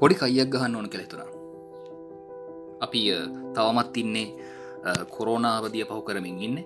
[0.00, 1.30] පොඩි කයියක් ගහන්න ඕන කෙළෙතුනා
[2.84, 3.00] අපි
[3.56, 4.26] තවමත් ඉන්නේ
[5.16, 6.58] කොරෝනාවදිය පහු කරමින් ඉන්න.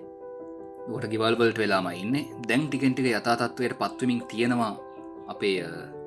[1.01, 2.15] ට ගෙවල්වලට වෙලාම ඉන්න.
[2.47, 4.73] දැන් ටිකෙන්ටික යථතත්වයට පත්වමින් තියෙනවා
[5.33, 5.57] අපේ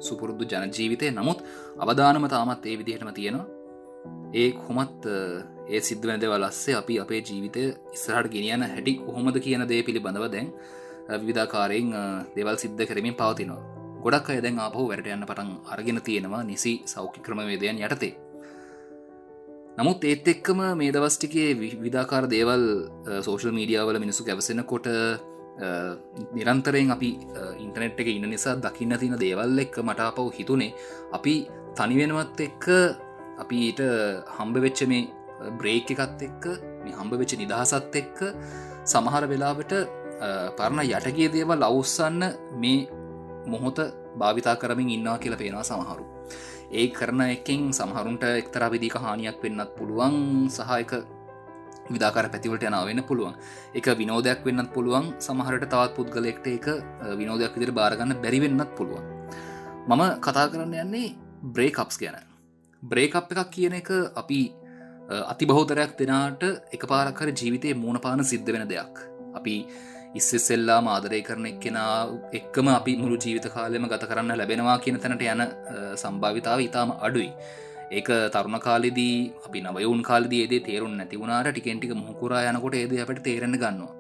[0.06, 1.40] සුපුරුදු ජනජීවිතය නමුත්
[1.82, 3.63] අවධානම තාමත් ඒ විදිහටම තියෙනවා.
[4.34, 5.06] ඒ කොමත්
[5.68, 7.62] ඒ සිද්ධ වැදව ලස්සේ අපි අපේ ජීවිතය
[7.96, 10.48] ඉස්සරහට ගෙනියන හැටි කොහොමද කියන දේ පිළිබඳව දැන්
[11.20, 11.88] විවිධාකාරයෙන්
[12.36, 13.62] දෙවල් සිද්ධ කරමින් පවතිනවා.
[14.04, 18.14] ගොඩක් අය දැන් ආපහු වැට යන්න පටන් අරගෙන තියෙනවා නිසි සෞඛ්‍ය ක්‍රමවේදයන් යටතේ.
[19.78, 21.48] නමුත් ඒත් එක්කම මේ දවස්ටිකේ
[21.84, 22.64] විධාකාර දේවල්
[23.26, 24.88] සෝෂල් මීඩියාවල මිනිසු ගැවසෙන කොට
[26.36, 27.10] නිරන්තරයෙන් අපි
[27.64, 30.70] ඉන්ටනෙට් එක ඉන්න නිසා දකින්න තින දේවල් එක්ක මට අපව හිතුනේ.
[31.16, 31.34] අපි
[31.78, 32.64] තනිවෙනවත් එක්ක
[33.42, 33.80] අපිට
[34.36, 35.02] හම්බ වෙච්ච මේ
[35.60, 36.44] බ්‍රේක් එකත් එක්ක
[36.84, 38.18] මේ හම්බ වෙච්ච නිදහසත් එක්ක
[38.92, 39.74] සමහර වෙලාවට
[40.58, 42.22] පරණ යටගේ දේවල් ලවුස්සන්න
[42.62, 42.88] මේ
[43.46, 43.78] මොහොත
[44.18, 46.04] භාවිතා කරමින් ඉන්නවා කියලා පේනවා සමහරු.
[46.72, 50.16] ඒ කරන එකින් සමහරුන්ට එක්තර විදික හානියක් වෙන්නත් පුළුවන්
[50.50, 50.92] සහයක
[51.90, 53.34] විදාකාර පැතිවලට යනාව වෙන්න පුළුවන්.
[53.74, 56.66] එක විනෝදයක් වෙන්නත් පුළුවන් සමහරට තවත් පුද්ගලෙක්ට එක
[57.20, 59.04] විනෝදයක් විදිර බාරගන්න බැරිවෙන්නත් පුළුවන්.
[59.88, 61.14] මම කතා කරන්න යන්නේ
[61.54, 62.33] බ්‍රේකප්ස් ගැන.
[62.90, 63.88] බ්‍රේකප් එකක් කියන එක
[64.20, 64.40] අපි
[65.32, 66.42] අති බහෝතරයක් දෙනාට
[66.76, 68.96] එක පාරක්කර ජීවිතය මූුණපාන සිද්ධ වෙන දෙයක්.
[69.38, 69.54] අපි
[70.20, 71.94] ඉස්සෙල්ලා ආදරය කරන එක්කෙනා
[72.38, 75.42] එක්කම අපි මුළු ජීවිත කාලෙම ගත කරන්න ලැබෙනවා කියන තැනට යන
[76.02, 77.30] සම්භාවිතාව ඉතාම අඩුයි.
[77.96, 79.16] ඒක තරුණ කාලෙදී
[79.46, 83.92] අපි නවයුන් කාලදේදේ තේරුම් නැතිවුණට ටිකෙන්ටික මුහකුරා යනකොට ඒද අපට තේරෙන ගන්නවා.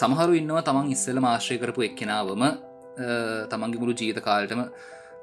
[0.00, 2.46] සමහරු ඉන්නවා තමන් ඉස්සල ආශ්‍රය කරපු එක්කෙනාවම
[3.52, 4.62] තමන්ගේ මුළු ජීවිත කාලටම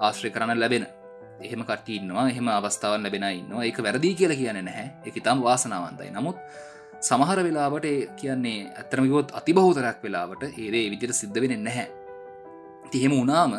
[0.08, 0.86] ආශ්‍රය කරන්න ලැබෙන.
[1.44, 3.66] එහෙම කටඉන්නවා එහෙම අවස්ථාවන් ලැබෙන ඉන්නවා.
[3.68, 4.88] ඒක වැරදිී කියලා කියන නැහැ.
[5.08, 6.12] එක ඉතාම් වාසනාවන්තයි.
[6.18, 6.38] නමුත්
[7.08, 7.88] සමහර වෙලාවට
[8.20, 11.88] කියන්නේ ඇතරමිකොත් අතිබහෝතරයක් වෙලාවට ඒදේ විදිර සිද්ධ වෙන නැහැ.
[12.92, 13.54] තිහෙම උනාම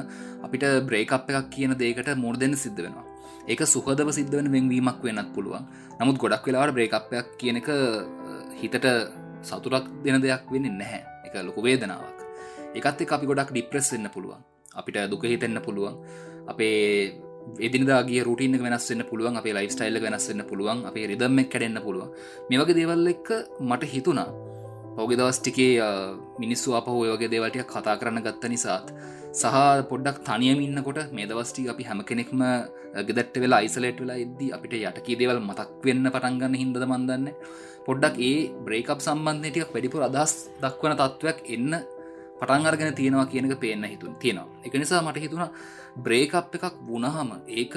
[0.44, 3.06] අපිට බ්‍රේකප් එකක් කියන දේකට මුණ දෙන්න සිද්ධ වෙනවා.
[3.50, 5.64] ඒක සුහදව සිද්ධ වෙන වෙන්වීමක් වෙන්නත් පුළුවන්.
[6.00, 7.68] නමුත් ගොඩක් වෙලාවට බ්‍රේකප්යක් කියන එක
[8.60, 8.86] හිතට
[9.48, 11.02] සතුරක් දෙන දෙයක් වෙන්න නැහැ.
[11.26, 12.18] එක ලොකු වේදනාවක්.
[12.78, 14.40] එකත් එක අපි ගොඩක් ඩිප්‍රෙස් වෙන්න පුළුවන්.
[14.78, 15.94] අපිට දුක හිතෙන්න්න පුළුවන්.
[16.50, 17.14] අපේ
[17.60, 22.10] එදිනදාගේ රුටින් වෙනස්සන්න පුළුවන් අපේ ලයිෆ් ස්ටයිල්ල වෙනස්සන්න පුළුවන් අපේ රිදම්ම කැඩෙන්න්න පුළුවන්.
[22.48, 23.28] මේ වගේ දේවල් එක්ක
[23.62, 24.30] මට හිතුණා.
[24.96, 25.72] පෞගෙ දවස්ටිකේ
[26.38, 28.86] මිනිස්සු අප ඔයගේ දේවල්ටිය කතා කරන්න ගත්ත නිසාත්
[29.32, 29.56] සහ
[29.90, 32.42] පොඩ්ඩක් තනියම ඉන්නකොට මේ දවස්ටි අපි හැම කෙනෙක්ම
[33.08, 37.26] ගෙදට වෙලා යිසලේට් වෙලා එද්දී අපිට යටකී දේවල් මතක් වෙන්න පටන්ගන්න හින්දද මන්දන්න
[37.86, 40.32] පොඩ්ඩක් ඒ බ්‍රේකප් සම්බන්ධයටියක් වැඩිපුර අදහස්
[40.62, 41.76] දක්වන තත්ත්වයක් එන්න
[42.40, 44.48] පටන් අර්ගෙන තියෙනවා කියනක පේන්න හිතුන් තියෙනවා.
[44.66, 45.50] එක නිසා මට හිතුණා
[46.04, 47.30] බ්‍රේකප් එකක් වුණහම
[47.60, 47.74] ඒක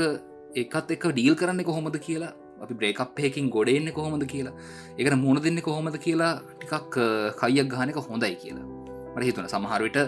[0.62, 2.34] එකත් එක ඩීල් කරන්න කොහොමද කියලා
[2.64, 4.56] අපි බ්‍රේකප්යකින් ගොඩෙන්නේ කොහොමද කියලා
[4.98, 6.98] ඒකට මුණ දෙන්න කොහොමද කියලා ටිකක්
[7.42, 8.66] කයියක් ගානක හොඳයි කියලා.
[9.14, 10.00] මට හිතුන සමහරවිට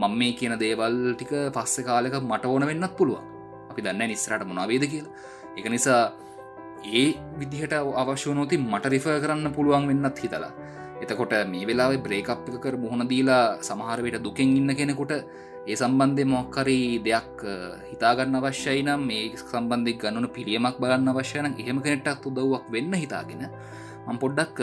[0.00, 3.24] මං මේ කියන දේවල් ටික පස්සෙ කාලක මට ඕන වෙන්නත් පුළුවන්.
[3.70, 5.12] අපි දන්න නිස්රට මොනාවේද කියලා.
[5.58, 6.02] එක නිසා
[6.98, 7.06] ඒ
[7.38, 10.52] විදිහට අවශ්‍යනෝති මට රිෆ කරන්න පුළුවන් වෙන්නත් හිතලා.
[11.02, 15.12] එතකොට මේ වෙලා බ්‍රේකප් කර මුහුණ දීලා සමහරවිට දුකෙන් ඉන්න කෙනෙකුට
[15.62, 17.40] ඒ සම්බන්ධය මොක්කරී දෙයක්
[17.90, 23.44] හිතාගන්න අවශ්‍යයි නම් මේ සම්බන්ධය ගන්නන පිළියමක් බලන්න අවශ්‍යන එහෙම කෙනෙටක් උදව්වක් වෙන්න හිතාගෙන
[24.06, 24.58] මං පොඩ්ඩක්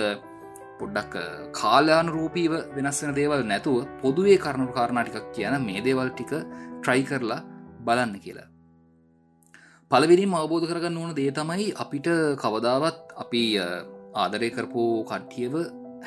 [0.79, 1.15] පොඩ්ඩක්
[1.51, 6.33] කාලාන රූපීව වෙනස්සෙන දේවල් නැතුව පොදුවේ කරණු කාරණටිකක් කියන මේ දේවල් ටික
[6.81, 7.41] ට්‍රයි කරලා
[7.85, 8.47] බලන්න කියලා.
[9.91, 13.43] පලවිනිම අවබෝධ කරගන්න ඕන දේ තමයි අපිට කවදාවත් අපි
[14.15, 15.53] ආදරය කරපු කට්ටියව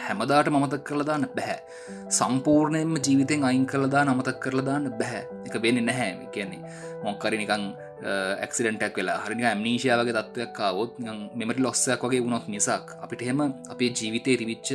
[0.07, 1.59] හැමදාට මතක් කරලදාන්න බැහැ.
[2.19, 5.23] සම්පූර්ණයෙන්ම ජීවිතෙන් අයින් කරලදා නමතක් කරලදාන්න බැහැ.
[5.47, 6.13] එක වෙන්න නැහැ.
[6.35, 6.61] කියන්නේ
[7.05, 7.65] මොක්කර නිකං
[8.45, 10.99] ඇක්සිඩටක් වෙලා හරි ඇම්නීශයාවගේ තත්වයක් කාවොත්
[11.39, 13.41] මෙමට ලොස්සයක් වගේ වුණොත් නිසාක් අපිට හෙම
[13.73, 14.69] අපේ ජීවිතය රිවිච්ච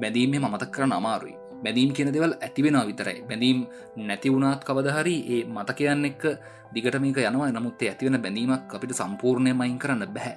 [0.00, 1.36] බැඳීම මතක් කරන අමාරුයි.
[1.64, 3.18] බැඳීම් කියන දෙවල් ඇතිවෙනවා විතරයි.
[3.28, 3.66] බැඳීම්
[4.08, 6.24] නැති වුණත් කවදහරි ඒ මතකයන්න එක්ක
[6.74, 7.50] දිගට මේක යනවා.
[7.56, 10.36] නමුත්තේ ඇතිවෙන බැඳීමක් අපිට සම්පූර්ණය මයින් කරන්න බැහැ.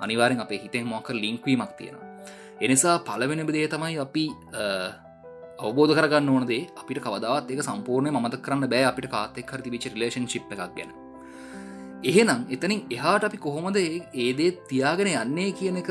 [0.00, 2.13] අනිවාරෙන් අපේ හිතෙන් මොක ලිංක්වීමක් තියෙනවා.
[2.60, 4.24] එනිසා පලවෙන දේ තමයි අපි
[5.58, 10.26] අවබෝධ කරගන්න ඕනදේ අපිට කවදාවත් එක සම්පූර්ණය මත කරන්න බෑ අපිට කාතෙක් හරි විච ලේෂන්
[10.26, 10.90] ශිප් එකක් ගැන.
[12.04, 15.90] එහෙනම් එතනින් එහාට අපි කොහොමද ඒදේ තියාගෙන යන්නේ කියන එක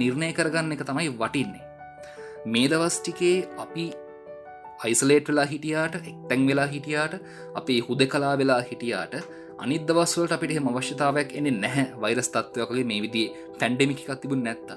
[0.00, 1.64] නිර්ණය කරගන්න එක තමයි වටින්නේ.
[2.46, 3.86] මේ දවස් ටිකේ අපි
[4.84, 7.14] අයිසලේට් වෙලා හිටියාට එක්තැන් වෙලා හිටියාට
[7.60, 9.14] අපි හුද කලා වෙලා හිටියාට
[9.62, 13.24] අනිදවස්වලට අපිට එම අවශ්‍යතාවයක් එන්නේ නැහැ වෛරස් තත්වයකගේ මේ විදි
[13.60, 14.68] පැන්ඩමිකක් තිබුණ නැත්ත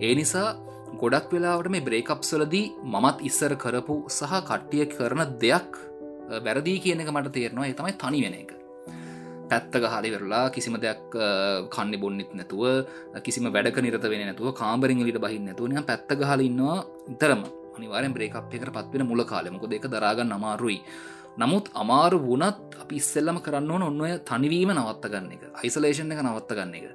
[0.00, 0.48] ඒ නිසා
[0.96, 5.72] ගොඩක් වෙලාවට මේ බ්‍රේකප්සලදී මමත් ඉස්සර කරපු සහ කට්ටිය කරන දෙයක්
[6.46, 7.72] වැරදිී කියන එක මට තේරනවා.
[7.72, 8.50] තමයි තනි වෙන එක.
[9.50, 11.14] පැත්තක හරි වෙරලා කිසිම දෙයක්
[11.70, 12.64] කන්න බොන්නෙත් නැතුව
[13.24, 16.76] කිසිම වැඩක නිරත වෙන නැතුව කාම්බරින් ලිට බහින්න නැතුවන පැත්ත හලඉන්නවා
[17.08, 17.44] ඉතරම
[17.76, 20.78] අනිවාරෙන් බ්‍රේකප් එකට පත්වෙන මුල කාලෙමක දෙක දරාගන්න අමාරුයි.
[21.38, 25.42] නමුත් අමාරු වුණත් අපි ඉස්සෙල්ලම කරන්න ඕන ඔන්නය තනිවීම නවත්ත ගන්න එක.
[25.60, 26.86] අයිසලේෂන් එක නවත්ත ගන්න එක.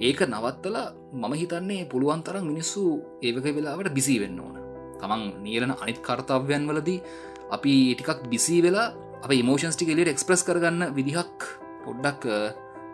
[0.00, 0.76] ඒක නවත්තල
[1.12, 2.82] මම හිතන්නේ පුළුවන් තරම් මිනිස්සු
[3.22, 4.56] ඒවක වෙලාවට බිසි වෙන්න ඕන.
[5.00, 6.98] තමන් නියලන අනිත් කර්තව්‍යයන් වලදී
[7.56, 8.86] අපි ටිකක් බිසි වෙලා
[9.24, 11.44] අප මෝෂන්ස් ටික එලියට එක්ස්ප්‍රස් කරගන්න විදිහක්
[11.84, 12.24] පොඩ්ඩක්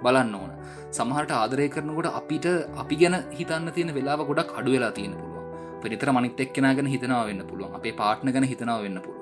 [0.03, 0.51] බලන්න ඕන.
[0.91, 5.47] සමහට ආදරය කරනකොට අපිට අපි ගැන හිතන්න තියෙන වෙලාව ගොඩක් අඩු වෙලා තියෙන පුළුවන්.
[5.83, 7.77] පිරිතර මනිත් එක්කෙන ගැන හිතනාව වෙන්න පුළුවන්.
[7.79, 9.21] අපේ පාට්න ගැන හිතනාව වෙන්න පුළුව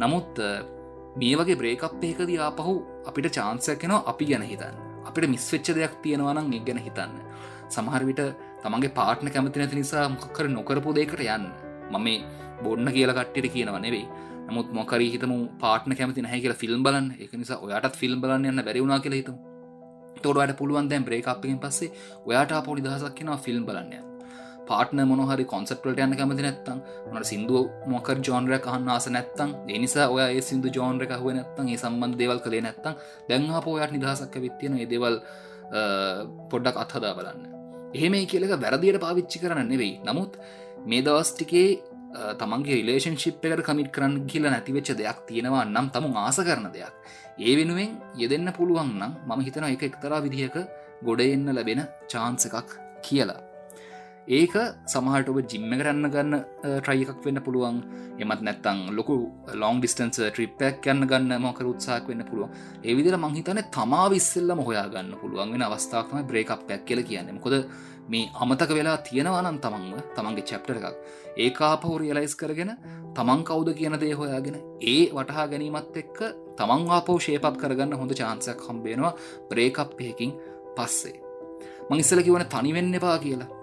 [0.00, 0.38] නමුත්
[1.16, 2.74] මේ වගේ බ්‍රේකප් ඒකද ආපහු
[3.08, 4.76] අපිට චාන්සයක් කෙනවා අපි ගැන හිතන්න.
[5.08, 7.12] අපිට මිස්වෙච්ච දෙයක් තියෙනවනම් එක් ගැන හිතන්න.
[7.68, 8.22] සමහරවිට
[8.62, 11.46] තමන්ගේ පාට්න කැමති නැති නිසා මොකර නොකරපු දෙකට යන්න.
[11.90, 12.18] මම මේ
[12.62, 14.06] බොන්න කියලා කට්ටිට කියනව නෙවෙයි.
[14.48, 17.08] නමුත් මොකර හිතම පාටන කැමති නැහැ කියලා ෆිල්ම් බලන්න.
[17.18, 19.38] එක නිසා ඔයාටත් ෆිල්ම් බලන්න යන්න බැරිවුණා කියලා හිතම.
[20.22, 21.90] තොඩට පුළුවන් දැන් බ්‍රේකප්පින් පස්සේ
[22.26, 24.09] ඔයාට පොඩි දහසක් කෙනවා ෆිල්ම් බලන්න
[24.70, 26.80] පාටන මොනහරි කොන්සප්ට යන්න කැමති නැත්තම්
[27.12, 31.78] මට සිින්දුව මොකර ජෝන්ර කහන්න ආස නැත්තම් දෙනිසා ඔය ඒ සිදු ජෝන්ර එකහුව නැත්තම් ඒ
[31.82, 35.16] සම්බන්ධ දේවල් කළේ නැත්තම් දැන්හා පෝයට නිදහසක්ක විත්තියන ඒදවල්
[36.50, 37.42] පොඩ්ඩක් අත්හදා බලන්න.
[37.94, 39.94] එහෙම කියලක වැරදියට පාවිච්චි කරන්න නෙවෙයි.
[40.04, 40.32] නමුත්
[40.86, 41.68] මේ දවස්ටිකේ
[42.38, 46.94] තමන්ගේ රිලේෂන්ශිප් එකට කමිට කරන්න කියල නැතිවෙච්ච දෙයක් තියෙනවා නම් තම ආස කරන දෙයක්.
[47.38, 50.56] ඒ වෙනුවෙන් යෙදෙන්න පුළුවන් නම් මම හිතන එක එක්තරා විදිහක
[51.02, 52.70] ගොඩ එන්න ලැබෙන චාන්ස එකක්
[53.02, 53.40] කියලා.
[54.28, 54.54] ඒක
[54.86, 56.34] සමහට ඔබ ජිම්ම කරන්න ගන්න
[56.84, 57.78] ට්‍රයි එකක් වෙන්න පුළුවන්.
[58.20, 59.14] එමත් නැත්තං ලොකු
[59.54, 62.50] ලොං ඩිස්ටන්ස ට්‍රිප්පක් යන්න ගන්න මොකර උත්සාක් වෙන්න පුළුවන්.
[62.84, 67.40] ඒවිදිර මංහිතන තමා විස්සල්ලම හොයා ගන්න පුළුවන් වෙන අවස්ථාවම බ්‍රේකප්යක් කියල කියන්න.
[67.40, 67.54] කොද
[68.08, 70.96] මේ අමතක වෙලා තියෙනවානන් තමන්ව තමන්ගේ චැප්ටර එකක්.
[71.36, 72.72] ඒකාපහු රියලයිස් කරගෙන
[73.16, 74.58] තමන් කවුද කියන දේ හොයාගෙන
[74.92, 76.18] ඒ වටහා ගැනීමත් එක්ක
[76.58, 79.14] තමන් ආපෝ ශේපප් කරගන්න හොඳ චාන්සයක් හම්බේෙනවා
[79.50, 80.36] බ්‍රේකප්යකින්
[80.76, 81.16] පස්සේ.
[81.88, 83.59] මං ඉස්සල කිවන තනිවෙන්න එපා කියලා.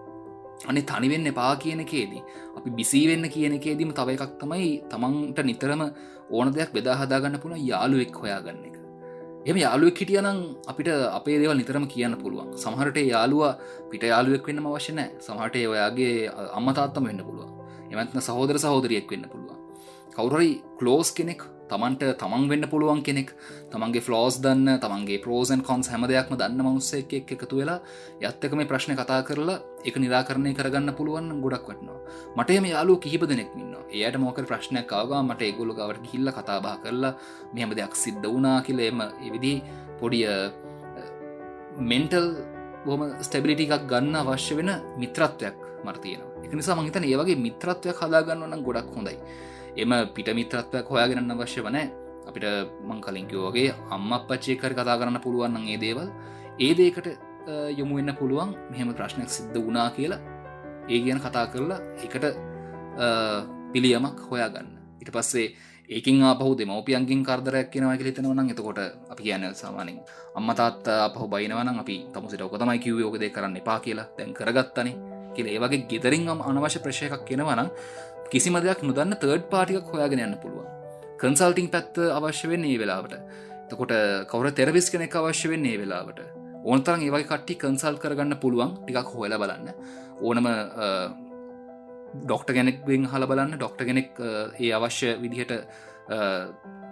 [0.65, 2.23] අනේ තනිවෙන්න එපා කියනකේදී
[2.57, 5.81] අපි බිසිවෙන්න කියනකේදීම තව එකක් තමයි තමන්ට නිතරම
[6.29, 8.75] ඕන දෙයක් බෙදාහදාගන්න පුළ යාළුවෙක් හොයාගන්න එක.
[9.49, 10.39] එම යාළුවෙක් හිටියනම්
[10.71, 12.49] අපිට අපේ දේවල් නිතරම කියන්න පුළුවන්.
[12.63, 13.53] සමහරට යාළුවා
[13.91, 16.15] පිට යාළුවෙක් වෙන්න අවශ්‍යනෑ සමහට ඔයාගේ
[16.57, 17.51] අම්මතාත්තම වෙන්න පුළුවන්.
[17.91, 19.61] එමත්න සහෝදර සහෝදරියෙක් වෙන්න පුළුවන්.
[20.15, 23.29] කවුරයි කලෝස් කෙනෙක් තමන්ට තමන් වෙන්න පුළුවන් කෙනෙක්
[23.71, 27.79] තමන්ගේ ෆලෝස් දන්න තමන්ගේ පරෝසන් කොන්ස් හැම දෙයක්ම දන්න මනුස්ස එක එකතු වෙලා
[28.21, 31.99] යත්තක මේ ප්‍රශ්න කතා කරලා එක නිරාකරණය කරගන්න පුළුවන් ගොඩක් වටනවා.
[32.37, 36.77] මට එම යාලු කිහිප දෙනෙක් ඉන්න එයට මොක ප්‍රශ්නයක් කාවා මට ඒගොලු ගවට කිල්ල කතාබා
[36.83, 37.13] කරලා
[37.53, 39.53] මෙහම දෙයක් සිද්ධ වනා කියල එම එවිදි
[39.99, 40.25] පොඩිය
[41.83, 42.27] මෙන්ටල්
[42.85, 48.61] බොම ස්ටබිලිටි එකක් ගන්න අවශ්‍ය වෙන මිත්‍රත්වයක් මර්තියනවා එක නිසා මහිතන ඒවගේ මිත්‍රත්වයක් හදාගන්න නම්
[48.63, 49.17] ගොඩක් හොඳයි.
[49.77, 51.87] එම පිට මිත්‍රත්වයක් හොයාගෙනන්න අවශ්‍ය වනෑ
[52.29, 52.45] අපිට
[52.89, 56.09] මං කලින්කිවෝගේ අම්ම පච්චේකර කතා කරන්න පුළුවන් ඒ දේවල්.
[56.59, 57.07] ඒ දේකට
[57.79, 60.19] යොමු වෙන්න පුළුවන් මෙහෙම ප්‍රශ්නයක් සිද්ධ වනා කියලා.
[60.89, 62.25] ඒ ගැන කතා කරලා එකට
[63.73, 64.67] පිළියමක් හොයාගන්න.
[65.01, 65.53] ඉට පස්සේ
[65.89, 68.79] ඒකින් අපහු දෙමවපියන්ගින් කරදරයක් කියෙනවක හිතනවන එතකොට
[69.11, 69.99] අපි කියන්න සාමානින්
[70.35, 74.95] අම්මතාත් අපහු බයිනවන අපි තමුසිට ඔකතමයි කිවයෝකද කරන්න එපා කියලා තැන් කරගත්තනේ
[75.35, 75.47] කියල.
[75.53, 77.69] ඒවගේ ගෙදරින් අනවශ්‍ය ප්‍රශයකක් කියෙනවනම්
[78.31, 80.67] කිසිම දෙයක් නොදන්න තර්ඩ් පාටිකක් හොයාගෙන යන්න පුළුවන්.
[81.21, 83.13] කන්සල්ටිං පැත්ත අවශ්‍ය වෙන්නේ ඒ වෙලාවට.
[83.69, 83.93] තකොට
[84.31, 86.19] කවර තෙරවිස් කෙනෙක් අවශ්‍ය වෙන්නේ ඒ වෙලාවට.
[86.63, 89.69] ඕනතරන් ඒවයි කට්ටි කන්සල් කරගන්න පුළුවන් ටිකක් හොයල බලන්න.
[90.21, 90.47] ඕනම
[92.25, 93.55] ඩොක්ට කෙනෙක්ෙන් හල බලන්න.
[93.55, 94.19] ඩොක්ට කෙනෙක්
[94.59, 95.53] ඒ අවශ්‍ය විදිහට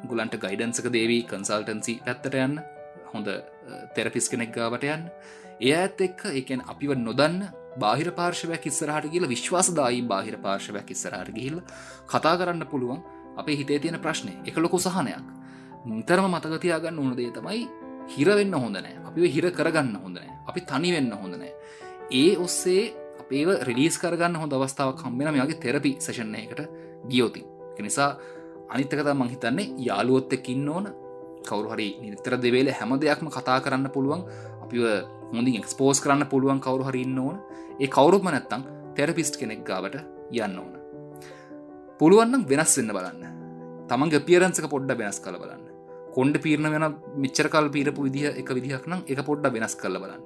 [0.09, 2.55] ගුලන්ට ගයිඩන්සක දේවී කන්සල්ටන්සි පැත්තට යන්න.
[3.11, 3.27] හොඳ
[3.95, 5.11] තෙරපිස් කෙනෙක් ගාවට යන්න.
[5.59, 7.43] ඒ ඇත් එක්ක එකන් අපිව නොදන්න
[7.79, 11.61] බාහිර පාර්ශවයක් ඉස්සරහට කියල විශ්වාසදායි බාහිර පාර්ශවයක් ඉස්සරහට ගිහිල්ල
[12.07, 13.01] කතා කරන්න පුළුවන්
[13.37, 15.25] අපේ හිතේ තියෙන ප්‍රශ්නය එක ලොකු සහනයක්.
[15.85, 17.63] නිතරම මතකතියාගන්න ඕන දේ තමයි
[18.07, 21.53] හිරවෙන්න හොඳනෑ අපි හිර කරගන්න හොඳනෑ අපි තනි වෙන්න හොඳනෑ
[22.11, 22.83] ඒ ඔස්සේ
[23.19, 26.61] අපේ රිලිස් කරගන්න හොඳ අවස්ථාවක් කම්බෙන මෙයාගේ තෙරපි සෂණයකට
[27.09, 27.41] ගියෝති.
[27.79, 28.09] නිසා
[28.69, 30.85] අනිත්තකත මං හිතන්නේ යාළුවොත්තෙක් ඉන්න ඕන.
[31.45, 34.21] කවරු හරි නිතර දෙවේල හැම දෙයක්ම කතා කරන්න පුළුවන්.
[34.63, 34.83] අපිව
[35.33, 37.37] හොඳින් එක්ස්පෝස් කරන්න පුළුවන් කවරු හරින්න ඕන.
[37.79, 38.65] ඒ කවරුත්ම නැත්තං
[38.97, 39.95] තෙරපිස්ට් කෙනෙක් ගාවට
[40.43, 40.73] යන්න ඕන.
[41.99, 43.23] පුළුවන්නම් වෙනස් වෙන්න බලන්න.
[43.89, 45.63] තමන්ගේ පියරන්සක පොඩ්ඩ වෙනස් කළ බලන්න.
[46.15, 46.85] කොන්ඩ පීරණ වෙන
[47.23, 50.23] මිච්චරකල් පීරපු විදිහ එක විදිහක් නම් එක පොඩ්ඩ වෙනස් කළ බලන්න.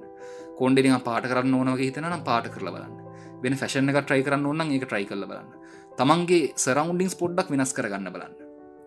[0.58, 2.94] කොන්ඩෙන පාට කරන්න ඕනගේ හිතනම් පාට කරල බලන්න.
[3.42, 5.50] වෙන ෆැෂන් එක ට්‍රයි කරන්න ඕන්න එක ට්‍රයි කල බලන්න.
[5.98, 8.34] තමන්ගේ සරවන්ඩිංස් පොඩ්ඩක් වෙනස් කරගන්න බලන්න.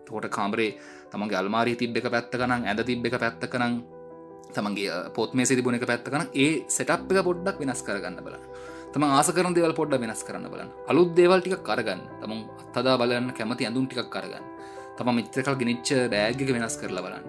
[0.06, 0.70] තෝට කාමරේ
[1.12, 3.74] තමන්ගේ අල්මාරී තිබ්බ එක පැත්තකනම් ඇද තිබ්බ එක පැත්තකනම්
[4.56, 8.36] තමන්ගේ පොත් මේ සිතිබුණ එක පැත්තකන ඒ සෙටප් එක පොඩ්ඩක් වෙනස් කරගන්න බල
[8.94, 10.68] තම ආසකරන දෙවල් පොඩ්ඩ වෙනස් කරන්න බලන්න.
[10.90, 12.32] අලුත් දේවල් ටික කරගන්න තම
[12.62, 14.44] අත්තදා බලන්න කැමති ඇඳුම් ටිකක් කරගන්න
[14.98, 17.26] තම මිත්‍රකල් ගෙනනිච්ච බෑග්ගක වෙනස් කරලා බලන්න.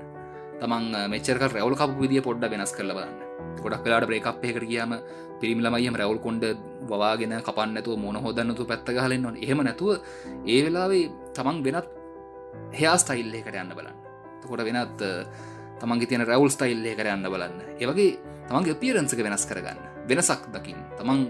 [0.62, 3.15] තමන් මෙචරක රැවල් කප විදිිය පොඩ්ඩ වෙනස් කරල බලන්න.
[3.63, 4.94] ගොඩක් කලාට බ්‍රේකප් එකට කියම
[5.41, 6.46] පිරිමිලමයිම රැවල් කොන්ඩ
[6.91, 9.98] වවාගෙන කපන්නතු මොන හොදන්නතු පැත්ත හලන්න එහෙම නැතුව
[10.46, 11.89] ඒ වෙලාවේ තමන් වෙනත්
[12.79, 13.98] හයා ස්ටයිල්ලේකට යන්න බලන්න.
[14.46, 15.01] කොට වෙනත්
[15.82, 17.60] තමන්ගේ තියෙන රැවල් ස්ටයිල්ලේ කර යන්න බලන්න.
[17.82, 18.10] ඒවගේ
[18.50, 19.79] තමන්ගේ පියරන්සක වෙනස් කරගන්න.
[20.10, 20.82] වෙනසක් දකින්න.
[21.00, 21.22] තමන්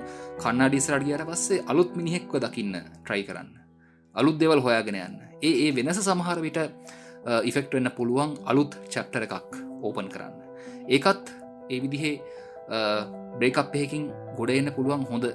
[0.41, 3.51] කන්නාඩිස්රට ගියට පස්සේ අලුත් මිනිහෙක්ව දකින්න ට්‍රයි කරන්න.
[4.15, 5.17] අලුත් දෙවල් හොයාගෙන යන්න.
[5.41, 6.59] ඒ ඒ වෙනස සමහර විට
[7.49, 10.35] ඉෆෙක්ට වෙන්න පුළුවන් අලුත් චැප්ටර එකක් ඕපන් කරන්න.
[10.89, 11.33] ඒකත්
[11.69, 12.15] ඒ විදිහේ
[13.39, 15.25] බ්‍රේකප් එකකින් ගොඩ එන්න පුළුවන් හොඳ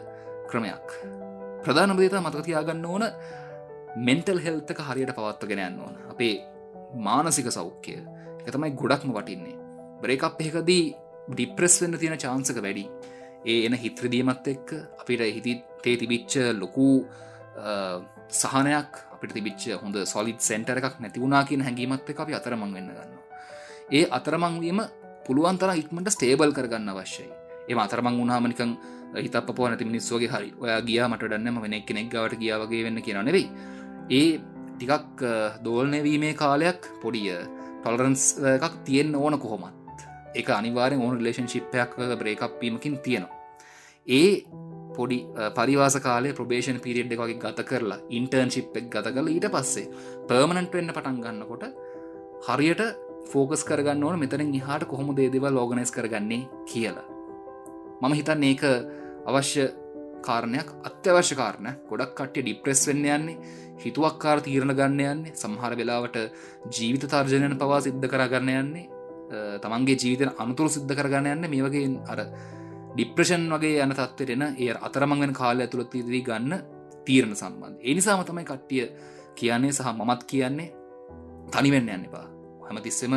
[0.50, 0.88] ක්‍රමයක්.
[1.64, 3.04] ප්‍රධාන දේතා මතකතියාගන්න ඕන
[4.06, 5.94] මෙන්ටල් හෙල්තක හරියට පවත්වගෙන යන්න ඕන.
[6.12, 6.34] අපේ
[7.06, 8.00] මානසික සෞඛ්‍යය
[8.40, 9.56] එකතමයි ගොඩක්ම වටින්නේ.
[10.02, 10.84] බ්‍රේකප් එකදී
[11.30, 12.84] ඩිප්‍රෙස් වෙන්න තියෙන චාන්සක වැඩි.
[13.46, 14.68] ඒ එන හිත්‍රදීමත් එක්ක
[15.00, 16.88] අපිට හිති තේ තිබිච්ච ලොකු
[18.40, 23.20] සහනයක් අපිට තිබිච්ච හොඳ සොලිත් සෙන්ටර එකක් නැතිවුණනා කියන හැඟීමත් එක අපි අතරමං වෙන්න ගන්න
[23.90, 24.80] ඒ අතරමංවීම
[25.26, 27.28] පුළුවන්තර ඉක්මට ස්ටේබල් කරගන්න අවශ්‍යයි.
[27.68, 28.72] ඒ අතරමං වුණහමනිකං
[29.16, 30.50] හිත පපුව නැති මිනිස්සෝගේ හරි.
[30.62, 33.46] ඔයා ගියා මට දන්නම වෙනෙක් කෙනෙක් ගවට ගියාවගේ වෙන්න කියන නෙවෙයි.
[34.10, 34.28] ඒ
[34.76, 35.24] ටිකක්
[35.64, 37.34] දෝල්නැවීමේ කාලයක් පොඩිය
[37.82, 38.24] ටොලරන්ස්
[38.56, 39.76] එකක් තියෙන් ඕන කොහොමත්.
[40.40, 43.38] එක අනිවාරෙන් ඕන රිලේෂන් ශිප්පයක් බ්‍රේකප්වීමකින් තියෙනවා.
[44.08, 44.30] ඒ
[44.96, 45.18] පොඩි
[45.56, 49.86] පරිවාස කාලේ ප්‍රබේෂන් පිරිියඩ් එකගේ ගත කරලා ඉන්ටර්න් ශිප් එක් ගත කල ඊට පස්සේ
[50.28, 51.64] පර්මණන්ට වෙන්න පටන් ගන්නකොට
[52.48, 52.82] හරියට
[53.32, 57.06] ෆෝකස් කරගන්න ඕන මෙතන හාට කොහොම දේදව ලෝගනස් කරගන්නේ කියලා.
[58.02, 58.64] මම හිතන්න ඒක
[59.28, 59.64] අවශ්‍ය
[60.26, 63.36] කාරණයක් අත්‍යවශ්‍ය කාරණ ගොඩක් කට්ටිය ඩිප්‍රෙස් වෙන්න යන්නේ.
[63.82, 65.34] හිතුවක්කාර තීරණ ගන්න යන්නේ.
[65.34, 66.16] සම්හර වෙලාවට
[66.70, 68.88] ජීවිත තර්ජනයන පවා සිද්ධ කරගන්න යන්නේ.
[69.60, 72.20] තමන්ගේ ජීවිතන අනුතුරු සිද්ධ කරගන්න යන්න මේ වගේ අර
[72.90, 76.54] ඩිප්‍රෂන් වගේ යන තත්වරෙන ඒ අතරමංගෙන කාල ඇතුළත් දී ගන්න
[77.06, 78.84] තීරණ සම්බන්ධ එනිසාම තමයි කට්ටිය
[79.34, 80.68] කියන්නේ සහ මමත් කියන්නේ
[81.50, 82.26] තනිවෙන්න යන්න එපා.
[82.62, 83.14] හැමතිස්සෙම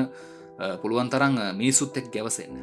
[0.81, 2.61] පුළුවන් තරං මිනිසුත් එක් ගැවසෙන්න.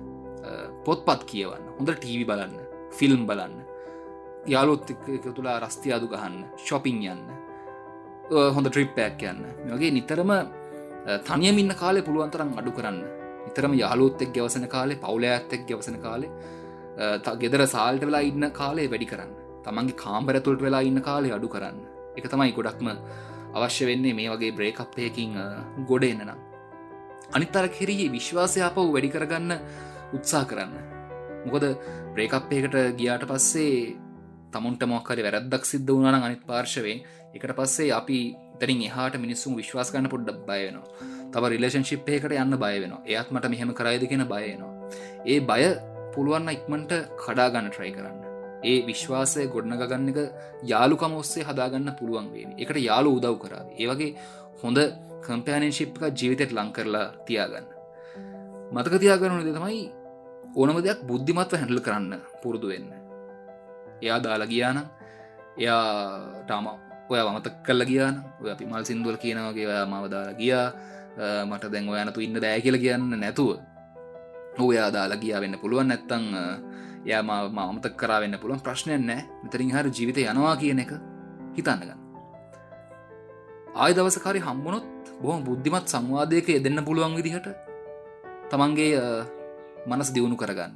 [0.84, 1.66] පොත්පත් කියවන්න.
[1.78, 2.54] හොඳ ටීවි බලන්න.
[2.92, 3.56] ෆිල්ම් බලන්න.
[4.46, 4.86] යාලොත්
[5.34, 6.44] තුලා රස්ති අදු ගහන්න.
[6.58, 7.39] ශොපින් යන්න.
[8.30, 9.42] හොඳ ට්‍රිප්පයක් යන්න.
[9.70, 10.30] වගේ නිතරම
[11.28, 12.98] තනියමින්න කාලේ පුළුවන්තරම් අඩු කරන්න.
[13.46, 16.30] නිතරම යාලුත්තෙක් ගැවසන කාලේ පවුලඇත්තෙක් ගැවසන කාලේ
[17.42, 19.32] ගෙදර සාල්ට වෙලා ඉන්න කාලේ වැඩි කරන්න.
[19.64, 21.78] තමන්ගේ කාම්බරතුළට වෙලා ඉන්න කාලේ අඩු කරන්න.
[22.16, 22.88] එක තමයි ගොඩක්ම
[23.54, 25.34] අවශ්‍ය වෙන්නේ මේ වගේ බ්‍රේකප්පයකින්
[25.90, 26.40] ගොඩ එන්න නම්.
[27.34, 29.52] අනිත්තර කෙරී විශ්වාසය අපව වැඩි කරගන්න
[30.16, 30.72] උත්සා කරන්න.
[31.46, 31.66] මොකද
[32.14, 33.74] බ්‍රේකප්පයකට ගියාට පස්සේ
[34.50, 36.98] තමුන්ට මොක්කරි වැරද්දක් සිද්ධ වුණන අනිත් පාර්ශවේ
[37.34, 38.18] එකට පස්සේ අපි
[38.58, 43.72] තරින් එහාට මිනිස්සුම් විශ්වාස කන්න පොඩ්ඩ බයවෙනවා තව රිලේෂන් ශිප්පයකට යන්න බයවෙන එයත් මට මෙහෙම
[43.74, 44.74] කරයිද කියෙන බයනවා
[45.26, 45.62] ඒ බය
[46.14, 48.18] පුළුවන්න ඉක්මට කඩාගන්න ට්‍රයි කරන්න.
[48.62, 50.18] ඒ විශ්වාසය ගොඩනග ගන්න එක
[50.64, 54.10] යාලුකම ඔස්සේ හදාගන්න පුළුවන් වේ එකට යාලු උදව් කරාව ඒවගේ
[54.62, 54.80] හොඳ
[55.26, 57.68] කම්පෑනන් ශිප්ක ජීවිතයට ලං කරලා තියාගන්න.
[58.72, 59.82] මතක තියාගන්නු දෙතමයි
[60.56, 62.99] ඕනම දෙයක් බුද්ධිමත්ව හැඩල කරන්න පුරුදු වෙන්න.
[64.02, 64.78] එයා දාලා ගියාන
[65.58, 65.84] එයා
[66.46, 66.66] ටාම
[67.10, 70.66] ඔය වමතක් කල්ල ගියාන ඔය අපි මල් සිින්දුවල් කියනවගේ ඔයා මවදාලා ගියා.
[71.50, 73.50] මට දැන් ඔයනතු ඉන්න දෑ කියල කියන්න නැතුව
[74.66, 75.88] ඔයා දාලා ගියා වෙන්න පුළුවන්.
[75.90, 76.24] නැත්තං
[77.10, 79.22] යා මමතක් කරවෙන්න පුළුවන් ප්‍රශ්නයක් නෑ.
[79.42, 80.92] මෙතරින් හර ජීවිත යනවා කියන එක
[81.56, 82.00] හිතන්නගන්න
[83.82, 84.86] ආය දවසකාරි හම්බුණොත්
[85.22, 87.46] බොහම බුද්ධිමත් සංවාදයක යෙදන්න පුළුවන් විදිහට
[88.50, 88.90] තමන්ගේ
[89.88, 90.74] මනස් දියුණු කරගන්න.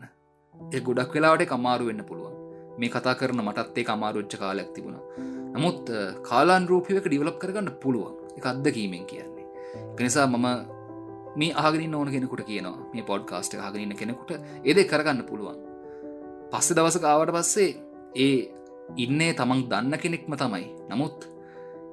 [0.74, 2.33] ඒ ගොඩක් වෙලාට කමාරු වෙන්න පුළුවන්.
[2.78, 4.98] මේ කතා කරන මටත්තේ අමාරුච්ච කාලයක් තිබුණ.
[5.54, 5.90] නමුත්
[6.28, 8.14] කාලාන් රූපියක ඩිවලප් කරගන්න පුළුවන්.
[8.38, 9.34] එක අත්දකීමෙන් කියන්න.
[9.98, 10.46] නිසා මම
[11.36, 12.78] මේ ආගරින් ඕන කෙනෙකුට කියනවා.
[12.94, 14.30] මේ පොඩ්කාස්ට ආගරන්න කෙනෙකුට
[14.64, 15.58] එද කරගන්න පුළුවන්.
[16.50, 17.70] පස්සෙ දවස කාවට පස්සේ
[18.16, 18.36] ඒ
[18.96, 20.66] ඉන්නේ තමන් දන්න කෙනෙක්ම තමයි.
[20.90, 21.18] නමුත්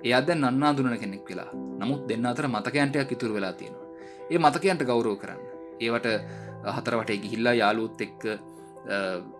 [0.04, 1.50] ඒ අද නන්නා දුන කෙනෙක් වෙලා.
[1.82, 3.88] නමුත් දෙන්න අතර මතකයන්ටයක් ඉතුර වෙලා තියෙනවා.
[4.32, 5.42] ඒ මතකයන්ට ගෞරෝ කරන්න.
[5.80, 6.08] ඒවට
[6.76, 8.24] හතරවටේ ගිහිල්ලා යාලුත් එක්ක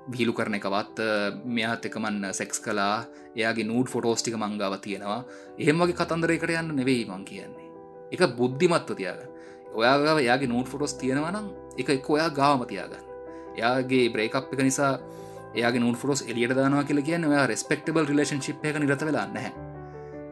[0.08, 1.00] විහිලු කරන එකවත්
[1.46, 3.06] මෙයාත් එකමන්න සෙක්ස් කලා
[3.36, 5.22] එයාගේ නූඩ් ෆොටෝස්ටික මංගාව තියෙනවා.
[5.58, 7.70] එහෙම වගේ කතන්දරයකට යන්න නෙවෙයි මං කියන්නේ.
[8.12, 9.22] එක බුද්ධිමත්ව තියාග
[9.74, 13.04] ඔයාගාව යාගේ නෝට් ෆොටොස් තියෙනවනම් එක එක් ඔයා ගාවම තියාගන්න.
[13.58, 14.94] එයාගේ බ්‍රේකප් එක නිසා
[15.56, 19.54] ඒ නු ෆොස් එලියට දානවා කියල කියන්න ඔයා රෙස්පෙක්ටබල් රිලේශන් ශිප් එක නිරත වෙලා නැහැ.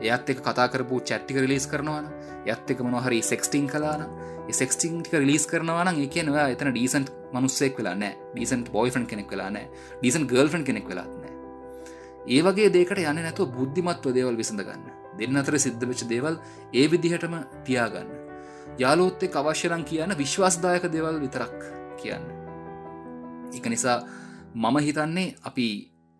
[0.01, 2.08] එයත් එක කතා කරපු චැට්ටික රිලිස් කරනවාන
[2.46, 4.06] යත් එක මොනහරි සෙක්ස්ටිං කලාන
[4.51, 9.50] සෙක්ස්ටිං ටික රිලිස් කරනවාන ඒ කියනවා එතන ඩීසන්් මනුස්සෙක් වෙලා නෑ ඩීසන්් බොයිෆන් කෙනෙක් වෙලා
[9.50, 9.67] නෑ
[10.00, 11.39] ඩීසන් ගල්ෆන් කෙනෙක් වෙලාත්නෑ
[12.27, 14.83] ඒ වගේ දේකට යන්න නැතුව බුද්ධිමත්ව දේවල් විසඳ ගන්න.
[15.17, 16.36] දෙන්න අතර සිද්ධ වෙච්ච දේවල්
[16.74, 18.09] ඒ විදිහටම තියාගන්න
[18.77, 21.55] යාලෝත්තෙක් අවශ්‍යරන් කියන්න විශ්වාසදායක දෙවල් විතරක්
[21.98, 22.25] කියන්න.
[23.51, 23.98] එක නිසා
[24.55, 25.67] මම හිතන්නේ අපි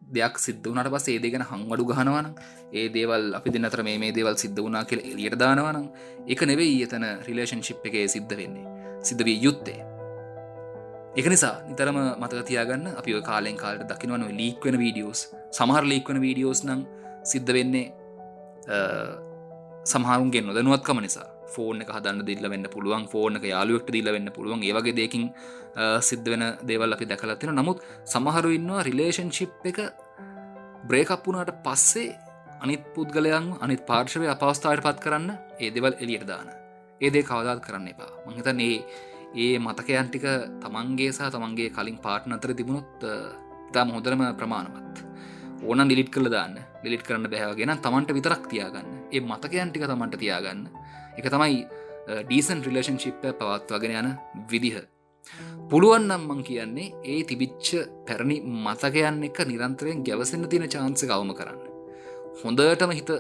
[0.01, 2.33] දෙයක් සිද්ධ වනට පස් ඒ දෙගෙන හංවඩු ගහනවන
[2.73, 5.87] ඒ දේවල් අපි දෙන්නතර මේ දේවල් සිද්ධ වනා කියල එලියට දානවනම්
[6.27, 8.67] එක නෙවෙයි එතන රිලේෂන් ශිප් එකේ සිද්ධ වෙන්නේ.
[9.01, 9.88] සිද්ධ විය යුත්තේ.
[11.17, 16.81] එක නිසා නිතරම මතක තියාගන්න අපි කාලෙන් කාලට දකිනවන ලීක්වෙන වීඩියෝස් සමහර ලීක්වන වීඩියෝස් නම්
[17.23, 17.87] සිද්ධ වෙන්නේ
[19.85, 21.27] සමහරුන්ගේ නොදනුවත්කම නිසා.
[21.49, 24.61] ෆෝර්න එක හදන්න දිල්ල වෙන්න පුළුවන් ෆෝර්න එක යාලුවෙක්ට දිල්ල වෙන්න පුළුවන්.
[24.61, 25.25] ඒවගේ දෙකින්
[26.01, 29.79] සිද්ධ වෙන දේවල් අපි දැකලතින නමුත් සමහරු ඉන්නවා රිලේෂන්ශිප් එක
[30.89, 32.15] බ්‍රේකප් වුණට පස්සේ
[32.61, 36.49] අනිත් පුද්ගලයන් අනිත් පාර්ශවය අපවස්ථාවට පත් කරන්න ඒ දෙවල් එලියට දාන.
[37.01, 38.11] ඒදේ කවදාත් කරන්න එපා.
[38.27, 38.77] මහිතන් ඒ
[39.36, 40.25] ඒ මතකයන් ටික
[40.62, 43.03] තමන්ගේ සහ තමන්ගේ කලින් පාට්න අතර තිබුණොත්
[43.69, 44.95] ඉතාම හොඳරම ප්‍රමාණවත්.
[45.63, 46.57] ඕන ලිට කළ දාන්න.
[46.83, 48.88] ලිට කරන්න බැහගෙන තමන්ට විතරක් තියාගන්න.
[49.12, 50.62] ඒ මතකයන් ටික තමන්ට තියාගන්න.
[51.17, 51.65] එක තමයි
[52.25, 54.09] ඩීසන් රිලේෂන්ශිප්ප පවත්වාගෙන යන
[54.50, 54.77] විදිහ.
[55.69, 57.67] පුළුවන්නම් මං කියන්නේ ඒ තිබිච්ච
[58.07, 61.59] පැරණි මතකයන් එක නිරන්තරයෙන් ගැවසෙන්න්න තියෙන චාන්ස කවම කරන්න.
[62.41, 63.12] හොඳටම හිත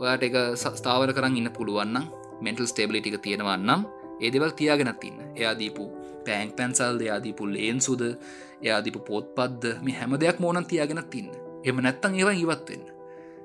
[0.00, 2.08] ඔයාට එක ස්ථාවර කරන්න ඉන්න පුළුවන්න
[2.40, 3.84] මෙන්ටල් ස්ටේබලිටික තියෙනවන්නම්
[4.20, 5.18] ඒදවල් තියාගෙනත් ඉන්න.
[5.36, 5.84] එයාදීපු
[6.26, 8.02] පෑන්ක් පැන්සල් එයාදීපු ලේන් සුද
[8.62, 11.30] එයාදීපු පොත් පද්ද මේ හැම දෙයක් මෝනන් තියාගෙනත් ඉන්න.
[11.64, 12.86] එම නැත්තං ඒවා ඉවත්වෙන්න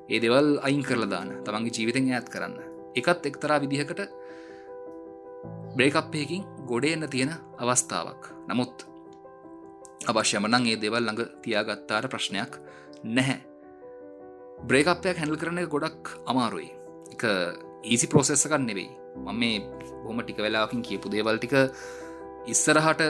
[0.09, 2.55] ඒ දෙවල් අයින් කරලදාන තමන්ගේ ජීවිතෙන් ඇත් කරන්න.
[2.95, 4.01] එකත් එක්තරා විදිහකට
[5.75, 8.23] බ්‍රේකප්පයකින් ගොඩේ එන්න තියෙන අවස්ථාවක්.
[8.49, 8.85] නමුත්
[10.07, 12.59] අවශ්‍යමනං ඒ දෙවල් ළඟ තියාගත්තාට ප්‍රශ්නයක්
[13.05, 13.39] නැහැ.
[14.67, 16.69] බ්‍රේකප්පයක් හැඳල් කරන ගොඩක් අමාරුයි.
[17.13, 17.23] එක
[17.83, 18.89] ඊසි ප්‍රෝසෙස්සකන්න නෙවෙයි.
[19.17, 19.59] මම මේ
[20.03, 21.55] බොම ටික වෙලාකින් කියපු දේවල් ටික
[22.47, 23.01] ඉස්සරහට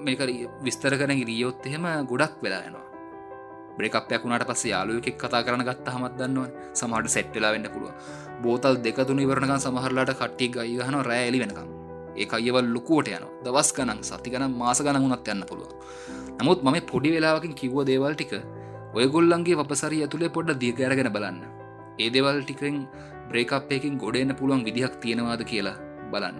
[0.00, 0.20] මේක
[0.62, 2.86] විස්තර කරන රියොත් එහෙම ගොඩක් වෙලා යනවා.
[3.78, 7.92] බ්‍රේකපයක් වුණට පස්ස යාලුවෙක් කතා කරන ගත්ත හමත් දන්නවා සමහට සෙට්ටලා වෙන්න පුළුව
[8.42, 11.68] බෝතල් දෙකතුන ඉවරණකන් සමහරලාට කට්ටි ගයිහන රෑලි වෙනකම්
[12.16, 15.70] ඒ අයවල් ලොකුවට යන දවස් ගනන් සති ගන මාස ගන වුණත් යන්න පුළුව
[16.38, 18.32] නමුත් මම පොඩි වෙලාවකින් කිව්ව දේවල් ටික
[18.94, 21.38] ඔයගොල්ලන්ගේ වපසරි ඇතුළේ පොඩ්ඩ දියගැරගෙන බලන්න.
[21.98, 22.76] ඒ දෙවල් ටිකෙන්
[23.30, 25.76] බ්‍රේකප්යකින් ගොඩෙන්න්න පුළුවන් විදිහක් තියෙනවාද කියලා
[26.12, 26.38] බලන්න.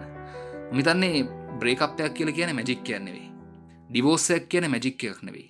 [0.73, 1.27] මිතන්නේ
[1.61, 3.27] බ්‍රේකප්යක් කියල කියන මැජික් කියන්නෙවේ
[3.91, 5.47] ඩිවෝසයක් කියන මැජික් එකක් නෙවෙයි.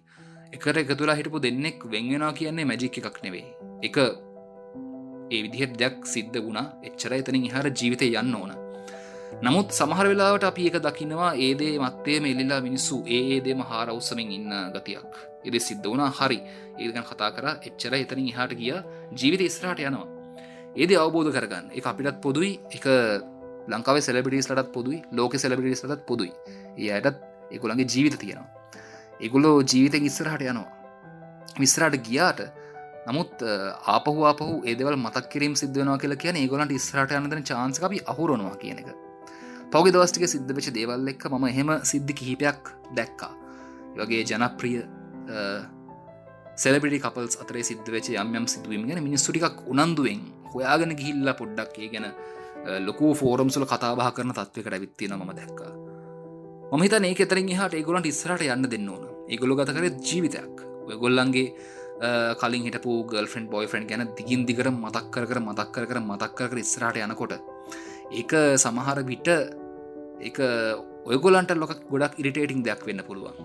[0.52, 3.46] එකට එකතුලා හිටපු දෙන්නෙක් වෙන්ගෙනවා කියන්නේ මැජික් එකක් නෙවෙයි.
[3.82, 6.66] එක ඒ විදිහට දෙයක් සිද්ධ වුණා.
[6.88, 8.52] එච්චර එතනින් හර ජීවිතය යන්න ඕන.
[9.44, 15.12] නමුත් සමහර වෙලාවට අපි එක දකිනවා ඒදේ මත්තේ මෙල්ලිලා මිනිස්සු ඒදේම හාර උත්සමින් ඉන්න ගතියක්.
[15.46, 16.38] එදෙ සිද්ධ වුණා හරි.
[16.78, 17.46] ඒගන් කතා කර.
[17.68, 18.76] එච්චර එතනින් හාට ගිය.
[19.18, 20.15] ජීවිත ඉස්රාට යනවා.
[20.76, 21.72] ඒද අවබෝධ කරගන්න.
[21.78, 22.52] එක අපිටත් පොදුයි.
[22.76, 22.86] එක
[23.72, 25.02] ලංකාව සෙලබිටිස් ලටත් පොදුයි.
[25.12, 26.32] ලෝක සෙලබිටිස් ලටත් පොදුයි.
[26.76, 27.18] ඒයටත්
[27.56, 28.48] එකුළන්ගේ ජීවිත තියෙනවා.
[29.20, 30.70] එගුලෝ ජීවිතෙන් ඉස්සරහට යනවා.
[31.60, 32.40] විස්රට ගියාට
[33.08, 33.42] නමුත්
[33.94, 38.88] ආපහු ආපහු ඒදවල් මතක් කිරීම සිද්ධනවා කියලා කියන ඒගොලන්ට ඉස්රට යනදන චාන්සකපි අහුරනවා කියන එක.
[39.72, 43.32] පෞග දවස්ටික සිද්ධ වෙච දේවල් එක්ක ම හෙම සිද්ධි කිහිපයක් දැක්කා.
[43.98, 44.82] වගේ ජනප්‍රිය
[46.62, 50.20] සෙලබිටි කපල්ස් අතරේ සිද්ධ වෙච යම් යම් සිදුවීම ගැන මිනිස්සුටිකක් උනන්දුවෙන්
[50.56, 52.06] හොයාගෙන ගිහිල්ල පොඩ්ඩක් ඒ ගැන
[52.88, 55.72] ලොකු ෆෝරම්සුල කතාබා කරන තත්වකට ඇවිත්තින ම දැක්කා.
[56.72, 59.04] මහිත ඒ එතරින් හට ඒගොලන්ට ඉස්රට යන්න දෙන්න ඕන.
[59.32, 60.56] ඒගොලො ගත කර ජීවිතයක්.
[61.02, 61.48] ගොල්ලන්ගේ
[62.40, 66.32] කලින් හිටපු ගල්ෆන් බොයි ෆන් ගැන දිගින් දිගර මතක් කර කර මතක් කර කර මතක්
[66.50, 67.32] කර ඉස්රට යනකොට
[68.20, 68.32] ඒක
[68.64, 69.28] සමහර විට
[70.28, 70.38] එක
[71.12, 73.36] ඔයගොලන්ට ලොක ගොඩක් ඉරිටේටිං දෙයක් වෙන්න පුළුවන්.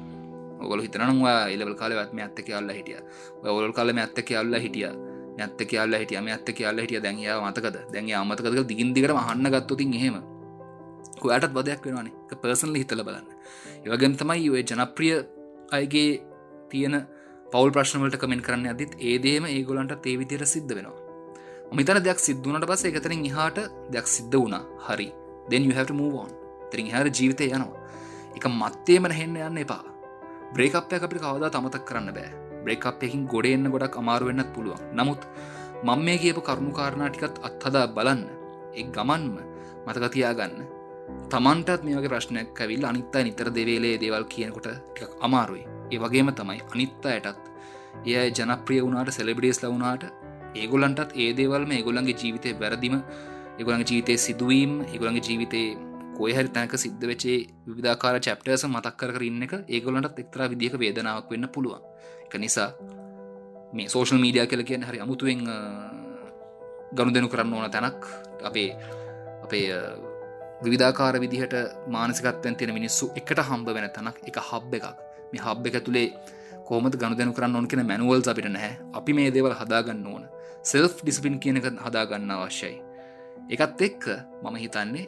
[0.63, 2.99] ඔගොල හිතනවා එලවල් කාලවත් මේ ඇත්තක අල්ල හිටිය.
[3.43, 4.89] ඔවල් කාලම ඇත්තක අල්ල හිටිය.
[5.37, 6.17] නැත්ත කියල්ල හිටිය.
[6.17, 7.01] ඇත්ත කියල්ල හිටිය.
[7.05, 7.77] දැන්යා මතකද?
[7.93, 10.17] දැන්ගේ අමතකද දිගින්දිකට හන්න ගත්තුතින් එහෙම.
[11.25, 12.13] ඔයාටත් වදයක් වෙනවානේ.
[12.41, 13.27] පර්සනල හිතල බලන්න.
[13.85, 15.15] ඒවගෙන් තමයි ඔය ජනප්‍රිය
[15.77, 16.09] අයගේ
[16.71, 16.95] තියෙන
[17.53, 20.99] පවල් ප්‍රශ්නවලට කමෙන් කරන්න අදත් ඒදේම ඒගොලන්ට තේවිදිර සිද්ධ වෙනවා.
[21.77, 23.59] මිතන දෙයක් සිද්ධනට පස එකතරින් හාට
[23.93, 24.63] දෙයක් සිද්ධ වුණා.
[24.87, 25.09] හරි.
[25.49, 26.31] දෙන් you මූවන්
[26.71, 27.81] තරින් හර ජීවිතය යනවා.
[28.35, 29.83] එක මත්තේමන හෙන්න යන්න එපා.
[30.53, 32.40] බ්‍රේකප්ය අපිට කවදා තමතක් කරන්න බෑ.
[32.65, 34.81] බ්‍රේකප්යකින් ගොඩෙන්න්න ගොඩක් අමාරුවෙන්න්නත් පුළුවන්.
[34.97, 35.21] නමුත්
[35.83, 38.23] මං මේ කියපු කරුණු කාරණටිකත් අත්හදා බලන්න.
[38.73, 39.35] එක් ගමන්ම
[39.85, 40.57] මතකතියාගන්න
[41.31, 45.63] තමන්ටත් මේ වගේ ප්‍රශ්නයක් ඇවිල් අනිත්ත නිතර දෙවේලේ දේවල් කියනකොට ටිකක් අමාරුයි.
[45.91, 47.43] ඒ වගේම තමයි අනිත්ත අයටත්.
[48.05, 50.03] එය ජනප්‍රිය වුණට සෙලබිඩියස් ලවුණට
[50.55, 52.95] ඒගොලන්ටත් ඒ දේවල්ම ඒගොලන්ගේ ජීවිතය වැරදිම
[53.59, 55.67] ඒගොලන්ගේ ජීවිතය සිදුවීම් ඒගොලන්ගේ ජීවිතේ
[56.21, 57.37] කොයහරි තැනක සිද්ධ වෙචේ
[57.77, 61.81] විධාකාර චප්ටර්ස මතක් කර ඉන්න එක ඒගොලන්ට එක්තර විදික වේදනාවක් වෙන්න පුළුවන්.
[62.25, 62.69] එක නිසා
[63.75, 65.41] මේ සෝෂල් මීඩිය කල කියන හරි අමුතුවෙන්
[66.95, 68.01] ගණු දෙනු කරන්න ඕන තැනක්.
[68.49, 68.69] අපේ
[69.45, 69.65] අපේ
[70.63, 71.55] විධාකාර විදිහට
[71.95, 74.17] මානසිකත්වෙන් තියෙන මිනිස්සු එකට හම්බ වෙන තැනක්.
[74.29, 74.87] එක හබ් එකක්.
[75.31, 76.07] මේ හබ් එක තුළේ
[76.67, 78.73] කෝමත ගණු දෙනු කරන්න ඕන කියෙන මැනුවල් අපිට නැහැ.
[78.97, 80.23] අපි මේ දේවල් හදාගන්න ඕන.
[80.71, 82.77] සෙල්ෆ් ඩිස්පින් කියනක හදාගන්න අවශ්‍යයි.
[83.53, 84.03] එකත් එක්ක
[84.43, 85.07] මම හිතන්නේ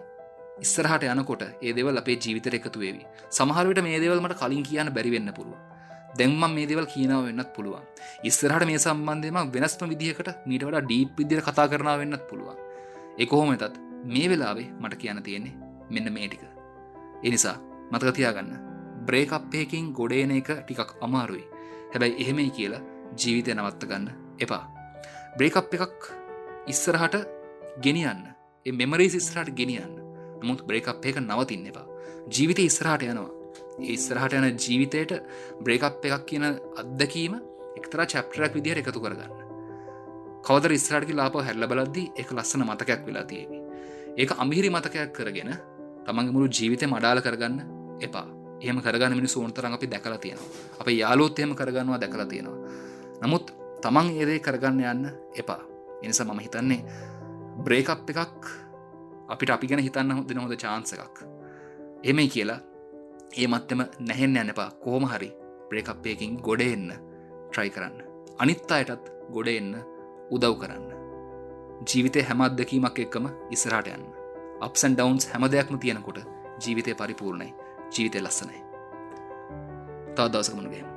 [0.60, 3.06] ඉස්සරහට යනකොට ඒ දෙවල් අපේ ජීවිතර එකතු වේවි.
[3.30, 5.74] සමහරවිට මේ දේවල් මට කලින් කියන්න බැරිවෙන්න පුළුව
[6.18, 7.86] දැන්ම මේ දෙවල් කියනාව වෙන්නත් පුළුවන්.
[8.24, 12.58] ඉස්සරහට මේ සම්බන්ධයම වෙනස්ම විදිහකට මීට වඩා ඩීප් විදිර කතා කරනාව වෙන්නත් පුළුවන්.
[13.18, 15.56] එකොහොම එතත් මේ වෙලාවේ මට කියන්න තියෙන්නේ
[15.90, 16.44] මෙන්න මේ ටික.
[17.24, 17.58] එනිසා
[17.92, 18.52] මතකතියාගන්න
[19.08, 21.46] බ්‍රේකප්පයකින් ගොඩේන එක ටිකක් අමාරුයි.
[21.94, 22.84] හැබැයි එහෙමයි කියලා
[23.18, 24.08] ජීවිතය නවත්ත ගන්න
[24.40, 24.64] එපා.
[25.38, 26.02] බ්‍රේකප් එකක්
[26.68, 27.18] ඉස්සරහට
[27.82, 28.24] ගෙනියන්න.
[28.66, 30.03] මෙමරී ඉස්රහට ගෙනියන්න.
[30.44, 31.88] නමුත් බ්‍රේකප් එක නවතින්න එපා.
[32.36, 33.32] ජීවිත ඉස්සරහට යනවා.
[33.96, 35.12] ඉස්සරහට යන ජීවිතයට
[35.66, 36.46] බ්‍රේකප් එකක් කියන
[36.82, 37.40] අත්දකීම
[37.80, 39.34] එක්තර චැප්ටරක් විදිහර එකතු කරගන්න.
[40.46, 43.60] කවද ඉස්රාටි ලාප හැල්ල බලද්දි එක ලස්සන මතකයක් වෙලා තියෙවි.
[44.22, 45.52] ඒක අමිහිරි මතකයක් කරගෙන
[46.06, 47.60] තමන්ගේ මුළු ජීවිතය මඩාල කරගන්න
[48.08, 48.28] එපා.
[48.62, 50.50] එහම කරගන්න මිනි සෝන්තරන් අපි දැකලා තියෙනවා.
[50.80, 52.60] අප යාලෝත්තයම කරගන්නවා දැකලා තියෙනවා.
[53.24, 53.54] නමුත්
[53.84, 55.06] තමන් ඒදේ කරගන්න යන්න
[55.42, 55.62] එපා.
[56.04, 56.82] එනිසා මම හිතන්නේ
[57.66, 58.63] බ්‍රේකප් එකක්
[59.30, 61.18] අපිට අපි ගැන හිතන්න හොදෙන හොඳ චාන්ස එකක්.
[62.04, 62.60] එමයි කියලා
[63.38, 64.70] ඒ මත්තම නැහෙන් යන එපා.
[64.84, 65.30] කෝම හරි
[65.70, 66.90] බ්‍රේකප්පයකින් ගොඩ එන්න
[67.50, 67.98] ට්‍රයි කරන්න.
[68.40, 69.74] අනිත් අයටත් ගොඩ එන්න
[70.32, 70.88] උදව් කරන්න.
[71.88, 74.08] ජීවිතය හැමත්දකීමක් එක්කම ඉස්සරට යන්න.
[74.62, 76.24] අපසන් ඩවන්ස් හැම දෙයක්ම තියෙනකොට
[76.64, 77.54] ජීවිතය පරිපූර්ණයි.
[77.94, 78.60] ජීවිතය ලස්සනයි.
[80.16, 80.93] තව දවසකමනුගේ